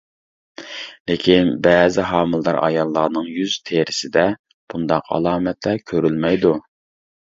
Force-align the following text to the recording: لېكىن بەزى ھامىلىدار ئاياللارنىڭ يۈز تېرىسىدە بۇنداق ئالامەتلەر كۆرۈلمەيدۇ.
لېكىن 1.09 1.51
بەزى 1.67 2.05
ھامىلىدار 2.13 2.57
ئاياللارنىڭ 2.61 3.29
يۈز 3.35 3.57
تېرىسىدە 3.69 4.25
بۇنداق 4.75 5.13
ئالامەتلەر 5.19 5.87
كۆرۈلمەيدۇ. 5.93 6.55